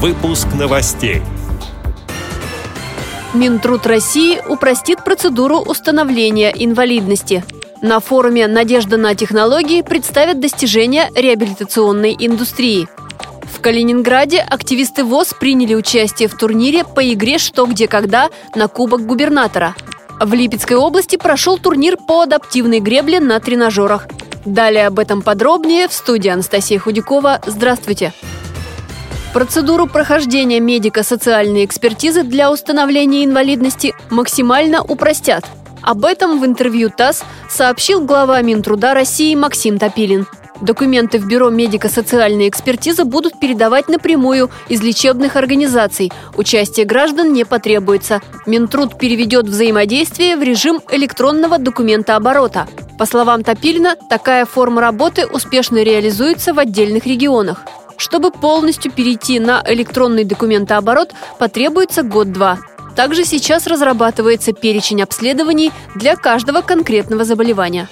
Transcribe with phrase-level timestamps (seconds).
[0.00, 1.22] Выпуск новостей.
[3.34, 7.42] Минтруд России упростит процедуру установления инвалидности.
[7.82, 12.86] На форуме «Надежда на технологии» представят достижения реабилитационной индустрии.
[13.52, 19.04] В Калининграде активисты ВОЗ приняли участие в турнире по игре «Что, где, когда» на Кубок
[19.04, 19.74] губернатора.
[20.20, 24.06] В Липецкой области прошел турнир по адаптивной гребле на тренажерах.
[24.44, 27.40] Далее об этом подробнее в студии Анастасия Худякова.
[27.46, 28.12] Здравствуйте!
[29.38, 35.44] Процедуру прохождения медико-социальной экспертизы для установления инвалидности максимально упростят.
[35.80, 40.26] Об этом в интервью ТАСС сообщил глава Минтруда России Максим Топилин.
[40.60, 46.10] Документы в Бюро медико-социальной экспертизы будут передавать напрямую из лечебных организаций.
[46.36, 48.20] Участие граждан не потребуется.
[48.44, 52.66] Минтруд переведет взаимодействие в режим электронного документооборота.
[52.98, 57.62] По словам Топилина, такая форма работы успешно реализуется в отдельных регионах.
[57.98, 62.58] Чтобы полностью перейти на электронный документооборот, потребуется год-два.
[62.96, 67.88] Также сейчас разрабатывается перечень обследований для каждого конкретного заболевания.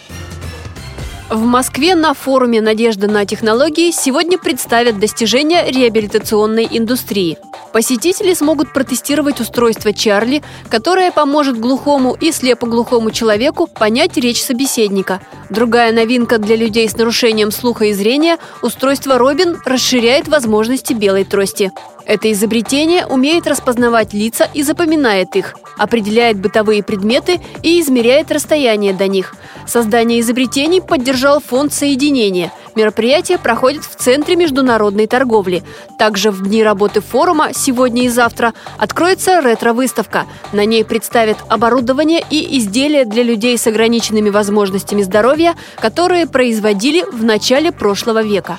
[1.28, 7.36] В Москве на форуме «Надежда на технологии» сегодня представят достижения реабилитационной индустрии.
[7.72, 15.20] Посетители смогут протестировать устройство Чарли, которое поможет глухому и слепоглухому человеку понять речь собеседника.
[15.50, 21.72] Другая новинка для людей с нарушением слуха и зрения– устройство Робин расширяет возможности белой трости.
[22.06, 29.08] Это изобретение умеет распознавать лица и запоминает их, определяет бытовые предметы и измеряет расстояние до
[29.08, 29.34] них.
[29.66, 32.52] Создание изобретений поддержал фонд соединения.
[32.76, 35.64] Мероприятие проходит в Центре международной торговли.
[35.98, 40.26] Также в дни работы форума сегодня и завтра откроется ретро-выставка.
[40.52, 47.24] На ней представят оборудование и изделия для людей с ограниченными возможностями здоровья, которые производили в
[47.24, 48.58] начале прошлого века.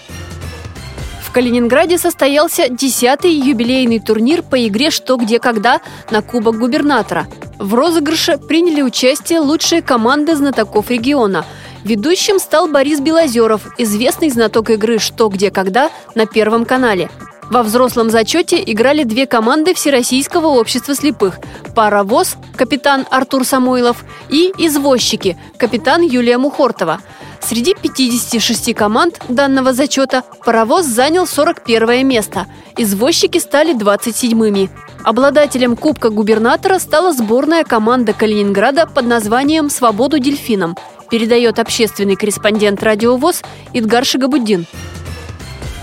[1.38, 7.28] Калининграде состоялся 10-й юбилейный турнир по игре «Что, где, когда» на Кубок губернатора.
[7.60, 11.46] В розыгрыше приняли участие лучшие команды знатоков региона.
[11.84, 17.08] Ведущим стал Борис Белозеров, известный знаток игры «Что, где, когда» на Первом канале.
[17.52, 21.38] Во взрослом зачете играли две команды Всероссийского общества слепых–
[21.76, 27.00] «Паровоз» капитан Артур Самойлов и «Извозчики» капитан Юлия Мухортова–
[27.42, 32.48] Среди 56 команд данного зачета паровоз занял 41 место.
[32.78, 34.70] Извозчики стали 27-ми.
[35.04, 40.76] Обладателем Кубка губернатора стала сборная команда Калининграда под названием «Свободу дельфинам»,
[41.10, 43.42] передает общественный корреспондент радиовоз
[43.74, 44.66] Идгар Шигабуддин.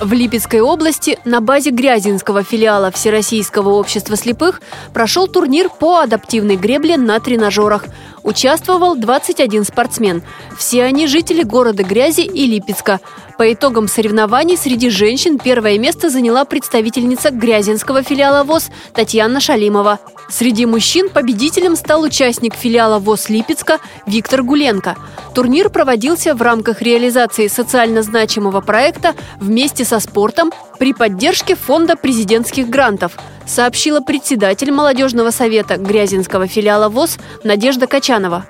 [0.00, 4.60] В Липецкой области на базе Грязинского филиала Всероссийского общества слепых
[4.92, 7.86] прошел турнир по адаптивной гребле на тренажерах.
[8.24, 10.22] Участвовал 21 спортсмен.
[10.58, 13.00] Все они жители города Грязи и Липецка.
[13.36, 19.98] По итогам соревнований среди женщин первое место заняла представительница Грязинского филиала ВОЗ Татьяна Шалимова.
[20.30, 24.96] Среди мужчин победителем стал участник филиала ВОЗ Липецка Виктор Гуленко.
[25.34, 32.68] Турнир проводился в рамках реализации социально значимого проекта «Вместе со спортом» при поддержке Фонда президентских
[32.68, 38.46] грантов, сообщила председатель молодежного совета Грязинского филиала ВОЗ Надежда Качанова.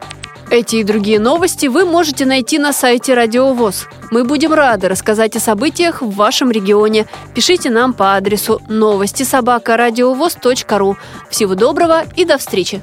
[0.51, 3.89] Эти и другие новости вы можете найти на сайте Радио ВОЗ.
[4.11, 7.07] Мы будем рады рассказать о событиях в вашем регионе.
[7.35, 10.97] Пишите нам по адресу новости собака ру.
[11.31, 12.83] Всего доброго и до встречи!